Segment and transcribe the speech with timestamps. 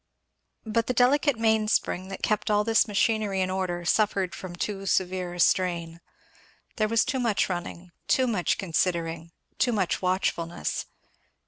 [0.65, 5.35] But the delicate mainspring that kept all this machinery in order suffered from too severe
[5.35, 6.01] a strain.
[6.77, 10.87] There was too much running, too much considering, too much watchfulness.